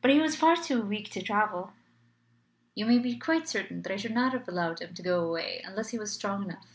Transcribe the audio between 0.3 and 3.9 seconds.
far too weak to travel." "You may be quite certain that